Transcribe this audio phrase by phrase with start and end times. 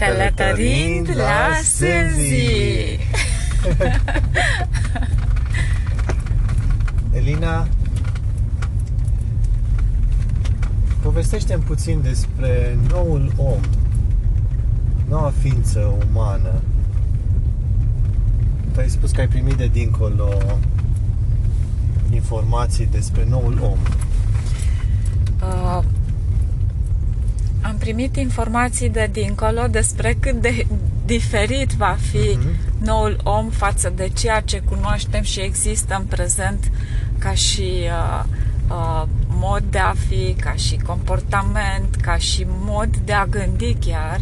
[0.00, 2.98] Călătorind la Sânzi!
[7.18, 7.68] Elina,
[11.02, 13.60] povestește-mi puțin despre noul om,
[15.08, 16.60] noua ființă umană.
[18.72, 20.28] Tu ai spus că ai primit de dincolo
[22.12, 23.78] informații despre noul om.
[25.42, 25.84] Uh, am
[27.80, 30.66] primit informații de dincolo despre cât de
[31.04, 32.48] diferit va fi Mhm.
[32.84, 36.70] noul om față de ceea ce cunoaștem și există în prezent
[37.18, 38.24] ca și uh,
[38.70, 44.20] uh, mod de a fi, ca și comportament, ca și mod de a gândi chiar,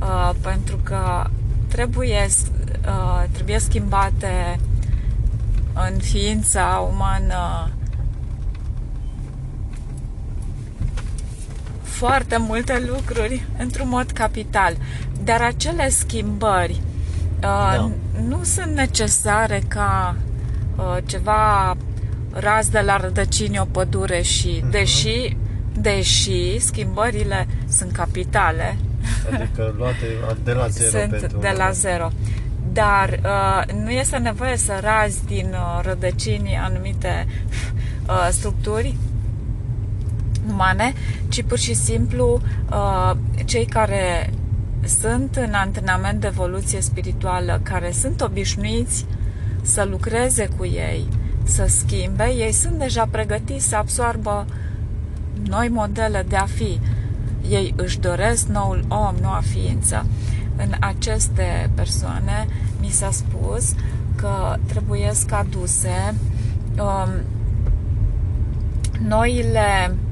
[0.00, 1.26] uh, pentru că
[1.68, 2.26] trebuie,
[2.86, 4.58] uh, trebuie schimbate
[5.90, 7.70] în ființa umană
[11.98, 14.76] foarte multe lucruri într-un mod capital.
[15.24, 17.90] Dar acele schimbări uh, Da.
[18.28, 20.16] nu sunt necesare ca
[20.76, 21.76] uh, ceva
[22.32, 24.70] ras de la rădăcini o pădure și Mhm.
[24.70, 25.36] deși
[25.80, 28.76] deși schimbările sunt capitale,
[29.32, 30.06] Adică luate
[30.44, 32.10] de la zero sunt pentru de la zero.
[32.72, 37.26] Dar uh, nu este nevoie să razi din uh, rădăcini anumite
[38.08, 38.94] uh, structuri
[40.50, 40.92] umane,
[41.28, 43.12] ci pur și simplu uh,
[43.44, 44.30] cei care
[45.00, 49.06] sunt în antrenament de evoluție spirituală, care sunt obișnuiți
[49.62, 51.08] să lucreze cu ei,
[51.42, 54.46] să schimbe, ei sunt deja pregătiți să absoarbă
[55.48, 56.80] noi modele de a fi.
[57.48, 60.06] Ei își doresc noul om, noua ființă.
[60.56, 62.46] În aceste persoane
[62.80, 63.74] mi s-a spus
[64.16, 66.14] că trebuie aduse
[66.78, 67.10] um,
[69.08, 70.07] noile uh,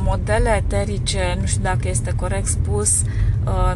[0.00, 3.02] modele eterice, nu știu dacă este corect spus,
[3.46, 3.74] uh,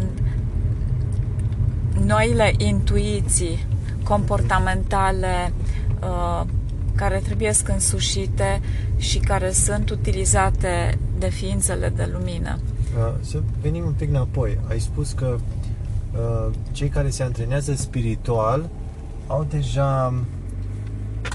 [2.07, 3.67] noile intuiții
[4.05, 5.53] comportamentale
[6.03, 6.43] uh,
[6.95, 8.61] care trebuie însușite
[8.97, 12.59] și care sunt utilizate de ființele de lumină.
[12.99, 14.59] Uh, Să venim un pic înapoi.
[14.69, 15.37] Ai spus că
[16.13, 18.69] uh, cei care se antrenează spiritual
[19.27, 20.15] au deja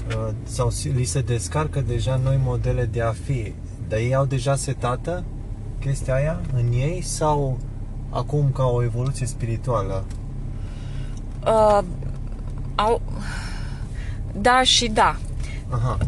[0.08, 3.52] uh, sau si- li se descarcă deja noi modele de a fi.
[3.90, 5.24] Dar ei au deja setată
[5.80, 7.58] chestia aia în ei sau
[8.10, 10.04] acum ca o evoluție spirituală?
[11.46, 11.78] Uh,
[12.74, 13.00] au,
[14.32, 15.16] da și da.
[15.68, 15.98] Aha.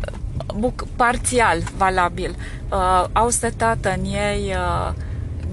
[0.61, 2.37] buc- parțial valabil.
[2.71, 4.95] Uh, au setat în ei uh,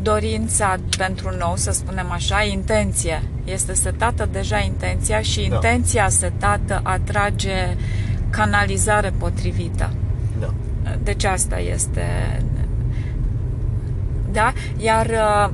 [0.01, 3.23] dorința pentru nou, să spunem așa, intenție.
[3.44, 5.56] Este setată deja intenția și Da.
[5.56, 7.78] intenția setată atrage
[8.29, 9.90] canalizare potrivită.
[11.03, 11.11] Da.
[11.11, 12.41] Deci asta este.
[14.31, 14.53] Da?
[14.77, 15.49] Iar uh,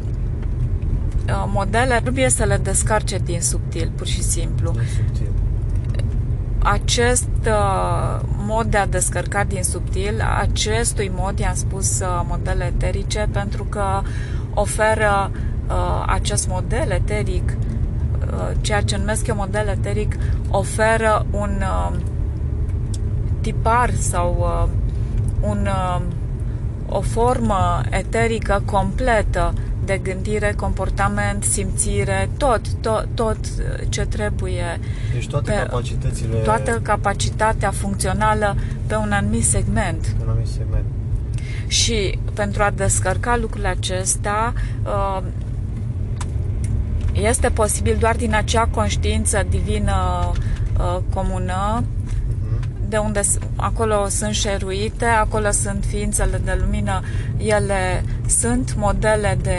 [1.28, 5.32] uh, modele trebuie să le descarce din subtil, pur și simplu E subtil.
[6.64, 13.28] acest uh, mod de a descărca din subtil, acestui mod i-am spus uh, modele eterice
[13.32, 14.02] pentru că
[14.54, 15.32] oferă
[15.68, 17.58] uh, acest model eteric,
[18.32, 20.16] uh, ceea ce numesc eu model eteric,
[20.50, 21.98] oferă un uh,
[23.42, 24.70] tipar sau uh,
[25.48, 26.02] un, uh,
[26.90, 29.54] o formă eterică completă
[29.86, 33.38] de gândire, comportament, simțire, tot, tot, tot
[33.90, 34.80] ce trebuie
[35.14, 38.56] Deci toate Pe- capacitățile toată capacitatea funcțională
[38.88, 40.16] pe un anumit segment.
[40.22, 40.84] în anumit segment.
[41.68, 44.54] Și pentru a descărca lucrurile acestea,
[44.86, 45.22] uh,
[47.14, 49.96] este posibil doar din acea conștiință divină
[50.80, 52.05] uh, comună, Mhm.
[52.90, 57.02] De unde s- acolo sunt șeruite, acolo sunt ființele de lumină,
[57.38, 59.58] ele sunt modele de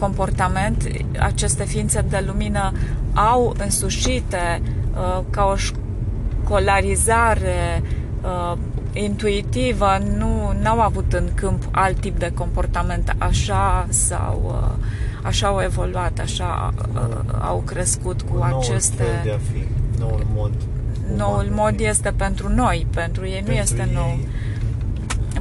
[0.00, 0.84] comportament,
[1.18, 2.72] aceste ființe de lumină
[3.14, 4.62] au însușite
[4.94, 5.56] uh, ca o
[6.50, 7.82] școlarizare
[8.22, 8.56] uh,
[8.92, 9.86] intuitivă,
[10.18, 14.84] nu au avut în câmp alt tip de comportament, așa sau uh,
[15.22, 19.64] așa au evoluat, așa uh, au crescut cu Un noul aceste fel de a fi,
[20.00, 20.50] noul mod.
[21.16, 21.84] Noul uman de a mod fi.
[21.84, 24.18] este pentru noi, pentru ei nu Pentru este ei, nou.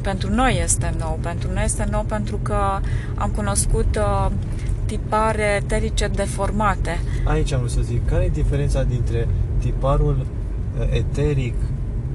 [0.01, 2.57] Pentru noi este nou, pentru noi este nou pentru că
[3.15, 4.31] am cunoscut uh,
[4.85, 6.99] tipare eterice deformate.
[7.23, 9.27] Aici am vrut să zic, care e diferența dintre
[9.57, 11.55] tiparul uh, eteric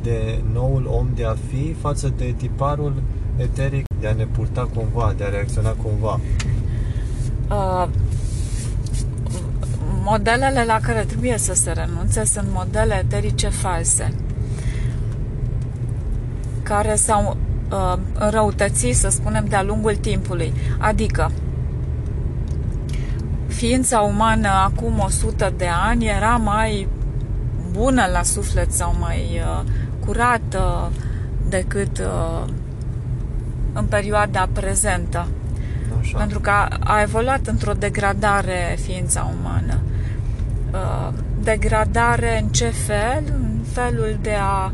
[0.02, 3.02] de noul om de a fi față de tiparul
[3.36, 6.20] eteric de a ne purta cumva, de a reacționa cumva?
[7.50, 7.88] Uh,
[10.04, 14.14] modelele la care trebuie să se renunțe sunt modele eterice false
[16.64, 17.36] care s-au
[17.70, 20.52] uh, înrăutățit, să spunem, de-a lungul timpului.
[20.78, 21.30] Adică
[23.46, 26.88] ființa umană acum 100 de ani era mai
[27.70, 29.62] bună la suflet sau mai uh,
[30.06, 30.92] curată
[31.48, 32.48] decât uh,
[33.72, 35.26] în perioada prezentă.
[36.00, 36.18] Așa.
[36.18, 39.80] Pentru că a, a evoluat într-o degradare ființa umană.
[40.74, 41.12] Uh,
[41.42, 43.24] degradare în ce fel?
[43.26, 44.70] În felul de a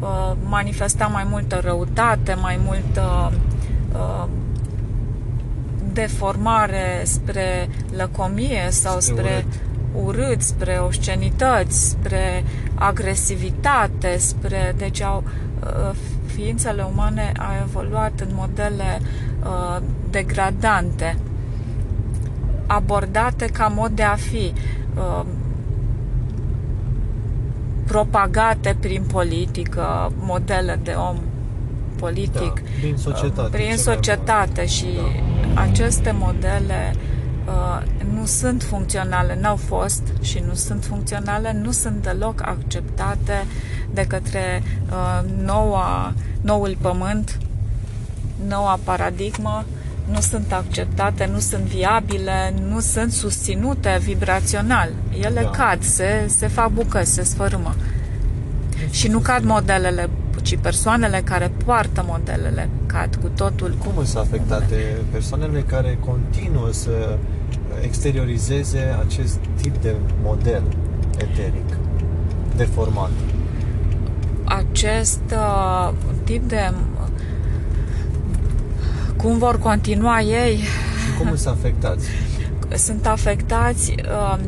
[0.00, 3.32] uh, manifesta mai multă răutate, mai multă
[3.92, 4.28] uh,
[5.92, 9.46] deformare spre lăcomie sau Spre spre,
[10.04, 12.44] urât, spre obscenități, spre
[12.74, 14.74] agresivitate, spre...
[14.76, 15.24] Deci au,
[15.62, 15.96] uh,
[16.26, 19.00] ființele umane au evoluat în modele
[19.44, 21.16] uh, degradante,
[22.66, 24.52] abordate ca mod de a fi,
[24.96, 25.24] uh,
[27.86, 31.16] propagate prin politică, modele de om
[31.96, 34.86] politic, Da, prin societate, prin cel mai societate și
[35.54, 36.94] aceste modele
[37.46, 37.82] uh,
[38.14, 43.46] nu sunt funcționale, n-au fost și nu sunt funcționale, nu sunt deloc acceptate
[43.92, 47.38] de către uh, noua, noul pământ,
[48.48, 49.64] noua paradigmă,
[50.10, 54.88] nu sunt acceptate, nu sunt viabile, nu sunt susținute vibrațional.
[55.20, 55.50] Ele Da.
[55.50, 57.74] cad, se, se fac bucăți, se sfărâmă.
[58.90, 60.08] Și nu cad modelele,
[60.42, 63.74] ci persoanele care poartă modelele cad cu totul.
[63.78, 64.76] Cum sunt afectate
[65.10, 67.18] persoanele care continuă să
[67.82, 70.62] exteriorizeze acest tip de model
[71.16, 71.76] eteric
[72.56, 73.10] deformat?
[74.44, 75.92] Acest uh,
[76.24, 76.72] tip de
[79.16, 82.06] cum vor continua ei Și cum sunt afectați
[82.74, 84.38] sunt afectați uh,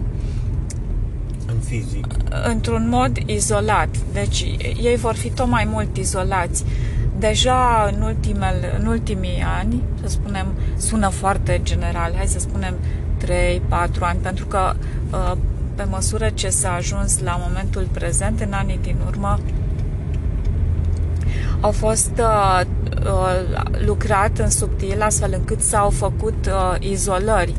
[1.47, 2.07] în fizic?
[2.45, 3.89] într-un mod izolat.
[4.13, 4.41] Deci
[4.83, 6.65] ei vor fi tot mai mult izolați.
[7.19, 12.75] Deja în, ultimele, în ultimii ani, să spunem, sună foarte general, hai să spunem
[13.25, 13.29] 3-4
[14.01, 14.75] ani, pentru că
[15.13, 15.33] uh,
[15.75, 19.39] pe măsură ce s-a ajuns la momentul prezent, în anii din urmă,
[21.61, 22.61] au fost uh,
[23.05, 27.55] uh, lucrat în subtil astfel încât s-au făcut uh, izolări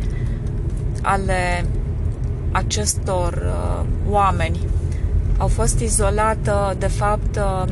[1.02, 1.66] ale
[2.52, 4.60] acestor uh, oameni.
[5.38, 7.64] Au fost izolată, de fapt, uh,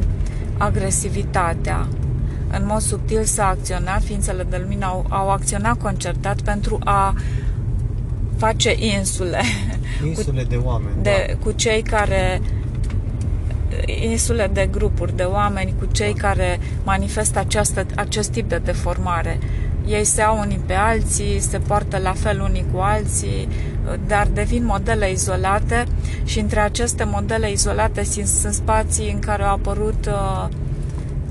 [0.57, 1.87] agresivitatea.
[2.51, 7.13] În mod subtil s-a acționat, ființele de lumină au, au acționat concertat pentru a
[8.37, 9.41] face insule
[10.05, 10.95] Insule de oameni.
[11.01, 12.41] de, cu cei care
[13.85, 19.39] insule de grupuri de oameni cu cei care manifestă această, acest tip de deformare.
[19.87, 23.47] Ei se au unii pe alții, se poartă la fel unii cu alții,
[24.07, 25.85] dar devin modele izolate
[26.23, 30.47] și între aceste modele izolate sunt, sunt spații în care au apărut uh,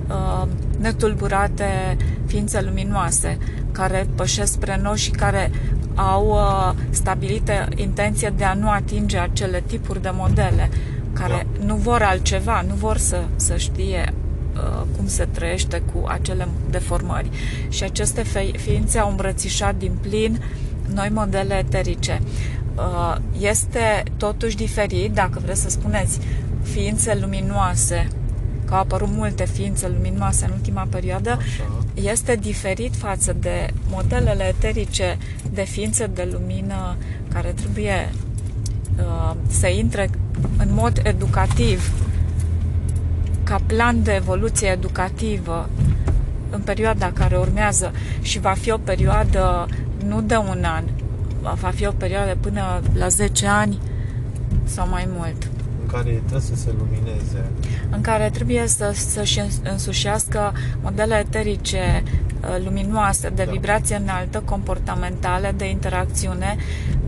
[0.08, 0.48] uh,
[0.78, 1.96] netulburate
[2.26, 3.38] ființe luminoase
[3.72, 5.50] care pășesc spre noi și care
[5.94, 10.70] au uh, stabilită intenție de a nu atinge acele tipuri de modele
[11.18, 11.64] care Da.
[11.64, 14.14] nu vor altceva, nu vor să, să știe
[14.54, 17.30] uh, cum se trăiește cu acele deformări.
[17.68, 20.40] Și aceste fe- ființe au îmbrățișat din plin
[20.94, 22.20] noi modele eterice.
[22.76, 26.18] Uh, este totuși diferit, dacă vreți să spuneți,
[26.62, 28.08] ființe luminoase,
[28.64, 31.84] că au apărut multe ființe luminoase în ultima perioadă, Așa.
[31.94, 35.18] este diferit față de modelele eterice
[35.52, 36.96] de ființe de lumină
[37.32, 38.12] care trebuie
[38.98, 40.10] uh, să intre
[40.58, 41.92] în mod educativ
[43.42, 45.68] ca plan de evoluție educativă
[46.50, 49.66] în perioada care urmează și va fi o perioadă
[50.06, 50.84] nu de un an,
[51.60, 53.78] va fi o perioadă până la 10 ani
[54.64, 55.48] sau mai mult
[55.82, 57.44] În care trebuie să se lumineze.
[57.90, 60.52] în care trebuie să, să-și însușească
[60.82, 62.02] modele eterice
[62.40, 63.50] uh, luminoase, de Da.
[63.50, 66.56] vibrație înaltă, comportamentale, de interacțiune,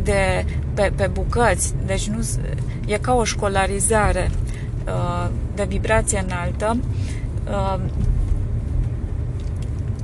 [0.09, 1.75] de, pe, pe bucăți.
[1.87, 2.39] Deci nu, s-
[2.87, 4.31] e ca o școlarizare
[4.87, 6.77] uh, de vibrație înaltă.
[7.51, 7.79] Uh,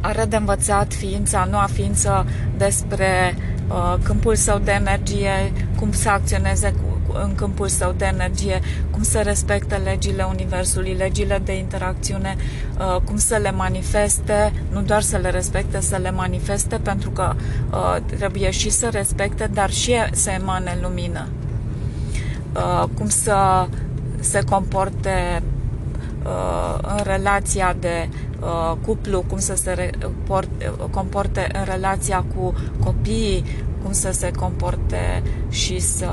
[0.00, 3.34] are de învățat ființa, noua ființă despre
[3.68, 8.60] uh, câmpul său de energie, cum să acționeze cu, cu, în câmpul său de energie,
[8.90, 12.36] cum să respecte legile Universului, legile de interacțiune,
[12.78, 17.34] uh, cum să le manifeste, nu doar să le respecte, să le manifeste, pentru că
[17.70, 21.28] uh, trebuie și să respecte, dar și să emane lumină.
[22.56, 23.66] Uh, cum să
[24.20, 25.42] se comporte
[26.24, 28.08] uh, în relația de
[28.40, 29.90] uh, cuplu, cum să se re-
[30.26, 30.48] port,
[30.90, 32.54] comporte în relația cu
[32.84, 33.44] copiii,
[33.84, 36.08] cum să se comporte și să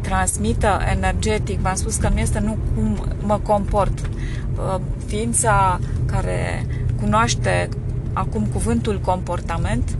[0.00, 1.60] transmită energetic.
[1.60, 3.98] V-am spus că nu este nu cum mă comport.
[3.98, 6.66] Uh, Ființa care
[7.00, 7.68] cunoaște
[8.12, 9.96] acum cuvântul comportament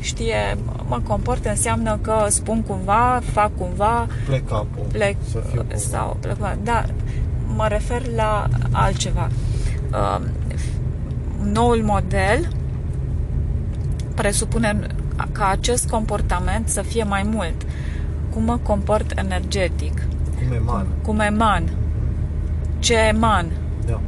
[0.00, 4.86] știe, mă comport înseamnă că spun cumva, fac cumva, Plec capul.
[4.92, 5.76] plec Să fiu cumva.
[5.76, 6.84] sau plec, da,
[7.56, 9.28] mă refer la altceva.
[9.92, 10.24] Uh,
[11.52, 12.48] noul model
[14.18, 14.86] presupune
[15.32, 17.66] ca acest comportament să fie mai mult.
[18.32, 20.02] Cum mă comport energetic,
[20.38, 20.86] Cum eman.
[21.02, 21.68] cum eman,
[22.78, 23.46] ce eman,
[23.86, 24.00] Da.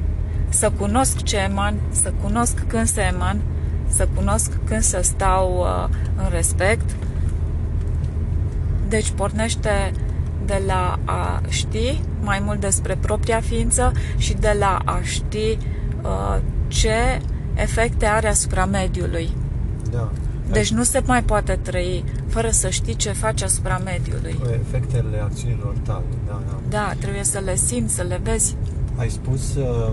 [0.49, 3.41] să cunosc ce eman, să cunosc când să eman,
[3.89, 6.91] să cunosc când să stau uh, în respect.
[8.89, 9.93] Deci pornește
[10.45, 15.59] de la a ști mai mult despre propria ființă și de la a ști
[16.03, 16.37] uh,
[16.69, 17.21] ce
[17.55, 19.31] efecte are asupra mediului.
[19.91, 20.11] Da.
[20.53, 24.39] Deci nu se mai poate trăi fără să știi ce faci asupra mediului.
[24.53, 26.59] Efectele acțiunilor tale, da, da.
[26.69, 28.57] Da, trebuie să le simți, să le vezi.
[28.97, 29.91] Ai spus uh,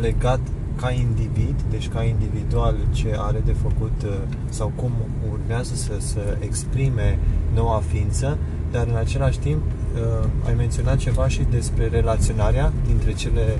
[0.00, 0.40] legat
[0.80, 4.10] ca individ, deci ca individual ce are de făcut uh,
[4.48, 4.92] sau cum
[5.30, 7.18] urmează să, să exprime
[7.54, 8.38] noua ființă,
[8.70, 13.58] dar în același timp uh, ai menționat ceva și despre relaționarea dintre cele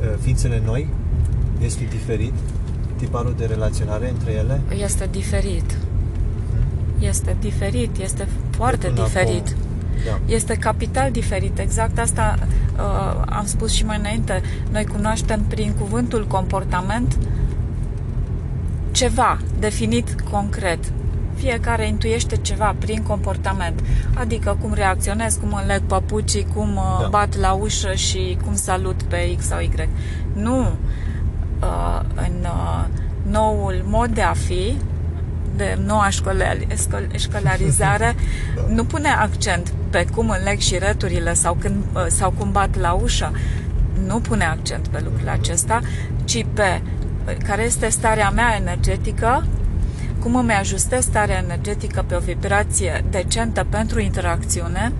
[0.00, 0.88] uh, ființele noi.
[1.60, 2.32] Este diferit
[3.04, 4.60] tiparul de relaționare între ele?
[4.82, 5.76] Este diferit.
[6.98, 9.46] Este diferit, este foarte Până diferit.
[9.46, 9.56] acum,
[10.06, 10.34] Da.
[10.34, 11.58] Este capital diferit.
[11.58, 12.38] Exact asta
[12.76, 14.42] uh, am spus și mai înainte.
[14.70, 17.18] Noi cunoaștem prin cuvântul comportament
[18.90, 20.78] ceva definit concret.
[21.34, 23.80] Fiecare intuiește ceva prin comportament.
[24.14, 27.08] Adică cum reacționez, cum îmi leg păpucii, cum uh, Da.
[27.10, 29.70] bat la ușă și cum salut pe X sau Y.
[30.32, 30.58] Nu.
[30.60, 30.66] Uh,
[32.14, 32.84] în uh,
[33.30, 34.76] noul mod de a fi,
[35.56, 38.14] de noua școlari- scol- școlarizare,
[38.56, 38.62] Da.
[38.76, 42.92] nu pune accent pe cum înleg și returile sau, când, uh, sau cum bat la
[42.92, 43.32] ușă.
[44.06, 45.80] Nu pune accent pe lucrul acesta,
[46.24, 46.80] ci pe
[47.26, 49.46] uh, care este starea mea energetică,
[50.20, 54.92] cum îmi ajustez starea energetică pe o vibrație decentă pentru interacțiune,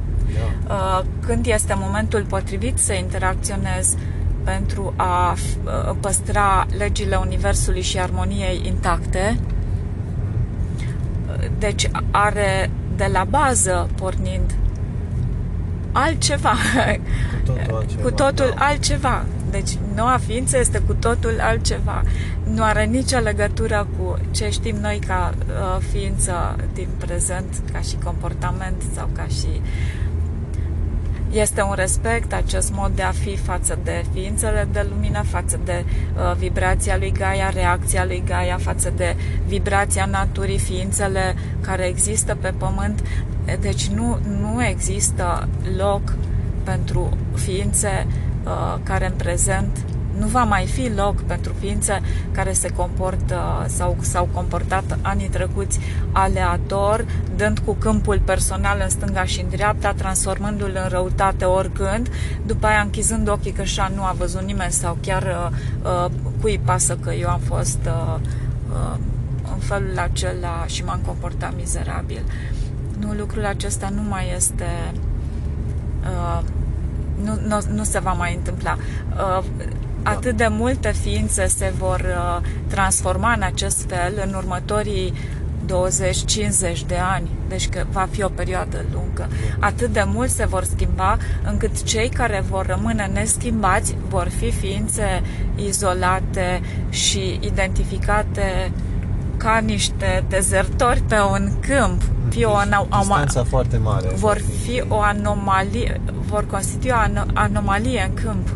[0.68, 0.74] Da.
[0.74, 3.94] uh, când este momentul potrivit să interacționez
[4.44, 9.38] pentru a uh, păstra legile Universului și armoniei intacte.
[11.28, 14.54] Uh, Deci are de la bază pornind
[15.92, 16.54] altceva,
[17.44, 18.02] Cu totul altceva.
[18.02, 18.64] cu totul da.
[18.64, 19.24] altceva.
[19.50, 22.02] Deci noua ființă este cu totul altceva.
[22.44, 27.96] Nu are nicio legătură cu ce știm noi ca uh, ființă din prezent, ca și
[28.04, 29.60] comportament sau ca și
[31.32, 35.84] este un respect acest mod de a fi față de ființele de lumină, față de
[35.84, 42.52] uh, vibrația lui Gaia, reacția lui Gaia, față de vibrația naturii, ființele care există pe
[42.56, 43.02] pământ.
[43.60, 46.14] Deci nu, nu există loc
[46.64, 48.06] pentru ființe
[48.44, 49.78] uh, care în prezent
[50.22, 52.00] nu va mai fi loc pentru ființe
[52.32, 55.78] care se comportă sau s-au comportat anii trecuți
[56.12, 57.04] aleator,
[57.36, 62.08] dând cu câmpul personal în stânga și în dreapta, transformându-l în răutate oricând,
[62.46, 65.56] după aia închizând ochii că așa nu a văzut nimeni sau chiar uh,
[66.04, 66.10] uh,
[66.40, 68.18] cui pasă că eu am fost uh,
[68.72, 68.98] uh,
[69.52, 72.22] în felul acela și m-am comportat mizerabil.
[72.98, 74.92] Nu, lucrul acesta nu mai este
[76.02, 76.42] uh,
[77.24, 78.76] nu, nu, nu se va mai întâmpla.
[79.38, 79.44] Uh,
[80.02, 85.12] atât de multe ființe se vor uh, transforma în acest fel în următorii
[85.66, 89.28] 20-50 de ani, deci că va fi o perioadă lungă.
[89.58, 95.22] Atât de mult se vor schimba încât cei care vor rămâne neschimbați vor fi ființe
[95.56, 98.72] izolate și identificate
[99.36, 102.02] ca niște dezertori pe un câmp.
[102.28, 104.08] Fi o, ano- Distanța foarte mare.
[104.14, 108.48] vor fi o anomalie, vor constitui o ano- anomalie în câmp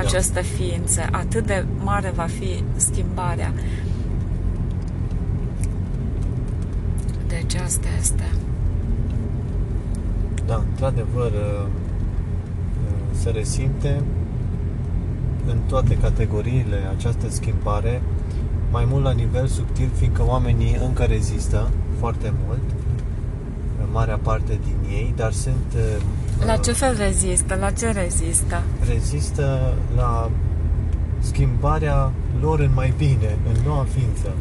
[0.00, 0.08] Da.
[0.08, 1.08] aceste ființe.
[1.12, 3.52] Atât de mare va fi schimbarea.
[7.26, 8.24] Deci asta este.
[10.46, 14.02] Da, într-adevăr, uh, uh, se resimte
[15.46, 18.02] în toate categoriile această schimbare,
[18.70, 22.70] mai mult la nivel subtil, fiindcă oamenii încă rezistă foarte mult,
[23.80, 25.74] în marea parte din ei, dar sunt...
[26.40, 27.56] uh, La uh, ce fel rezistă?
[27.60, 28.62] La ce rezistă?
[28.88, 30.30] Rezistă la
[31.20, 34.32] schimbarea lor în mai bine, în noua ființă.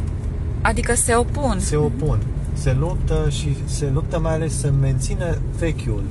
[0.62, 1.60] Adică se opun.
[1.60, 2.20] Se opun,
[2.54, 6.04] se luptă și se luptă mai ales să mențină vechiul,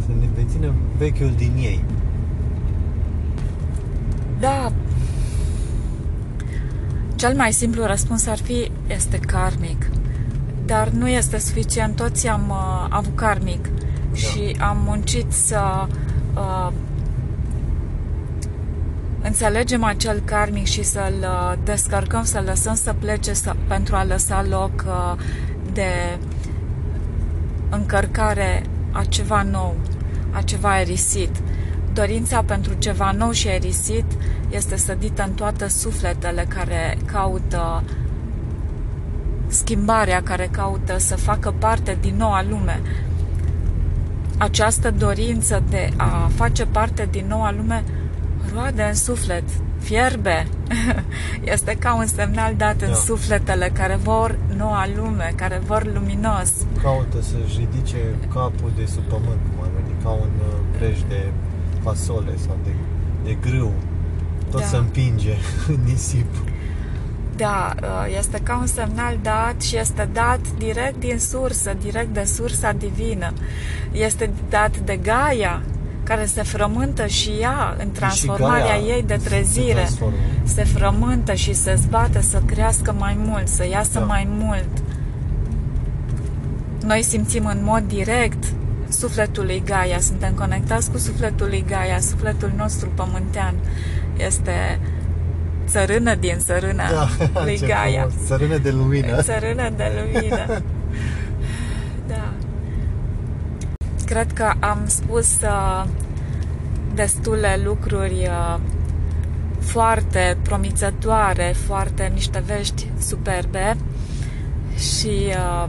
[0.00, 1.84] să ne mențină vechiul din ei.
[4.40, 4.72] Da.
[7.14, 9.90] Cel mai simplu răspuns ar fi este karmic.
[10.66, 11.96] Dar nu este suficient.
[11.96, 13.87] Toți am uh, avut karmic Da.
[14.18, 15.86] Și am muncit să
[16.34, 16.72] uh,
[19.22, 24.46] înțelegem acel karmic și să-l uh, descărcăm, să lăsăm să plece să, pentru a lăsa
[24.48, 25.14] loc uh,
[25.72, 26.18] de
[27.70, 29.74] încărcare a ceva nou,
[30.30, 31.30] a ceva aerisit.
[31.92, 34.04] Dorința pentru ceva nou și aerisit
[34.50, 37.82] este sădită în toate sufletele care caută
[39.46, 42.80] schimbarea, care caută să facă parte din noua lume.
[44.38, 47.84] Această dorință de a face parte din noua lume
[48.54, 49.42] roade în suflet,
[49.78, 50.46] fierbe.
[51.54, 52.86] Este ca un semnal dat da.
[52.86, 56.52] în sufletele care vor noua lume, care vor luminos.
[56.82, 57.96] Caută să-și ridice
[58.32, 61.32] capul de sub pământ, cum ar veni, ca un uh, preș de
[61.82, 62.70] fasole sau de,
[63.24, 63.72] de grâu.
[64.50, 64.66] Tot da.
[64.66, 65.34] să împinge
[65.68, 66.34] în nisip.
[67.38, 72.24] Da, uh, este ca un semnal dat și este dat direct din sursă, direct de
[72.24, 73.32] sursa divină.
[73.92, 75.62] Este dat de Gaia,
[76.02, 79.84] care se frământă și ea în transformarea ei de trezire.
[79.84, 80.04] Se,
[80.44, 84.04] se frământă și se zbate să crească mai mult, să iasă da.
[84.04, 84.68] mai mult.
[86.84, 88.44] Noi simțim în mod direct
[88.88, 93.54] sufletul lui Gaia, suntem conectați cu sufletul lui Gaia, sufletul nostru pământean.
[94.16, 94.78] Este
[95.68, 97.08] țărână din țărâna da,
[97.44, 98.06] lui Gaia.
[98.08, 98.26] Frumos.
[98.26, 99.22] Țărână de lumină.
[99.22, 100.46] Țărână de lumină.
[102.12, 102.32] da.
[104.04, 105.84] Cred că am spus uh,
[106.94, 108.58] destule lucruri uh,
[109.60, 113.76] foarte promițătoare, foarte niște vești superbe
[114.76, 115.68] și uh,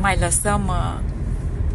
[0.00, 0.98] mai lăsăm uh,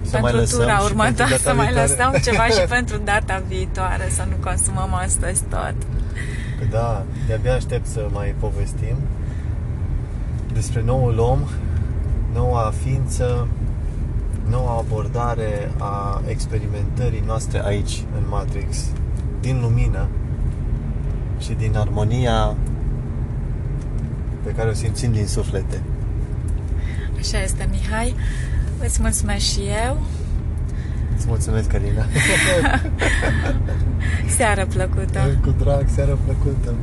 [0.01, 4.25] să pentru mai lăsăm tura următoare, să mai lăsăm ceva și pentru data viitoare, să
[4.29, 5.75] nu consumăm astăzi tot.
[6.69, 8.95] Da, de-abia aștept să mai povestim
[10.53, 11.39] despre noul om,
[12.33, 13.47] noua ființă,
[14.49, 18.85] noua abordare a experimentării noastre aici, în Matrix,
[19.39, 20.07] din lumină
[21.39, 22.55] și din armonia
[24.43, 25.81] pe care o simțim din suflete.
[27.19, 28.15] Așa este, Mihai.
[28.83, 30.01] Îți mulțumesc și eu.
[31.21, 32.05] Îți mulțumesc, Carina.
[34.37, 35.37] seară plăcută.
[35.41, 36.73] Cu drag, seară plăcută.